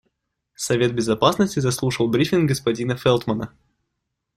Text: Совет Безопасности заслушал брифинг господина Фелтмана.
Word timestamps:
Совет 0.55 0.95
Безопасности 0.95 1.59
заслушал 1.59 2.07
брифинг 2.07 2.49
господина 2.49 2.95
Фелтмана. 2.97 3.53